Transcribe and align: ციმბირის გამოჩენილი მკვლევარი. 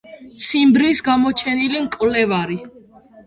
ციმბირის 0.43 1.01
გამოჩენილი 1.09 1.83
მკვლევარი. 1.83 2.59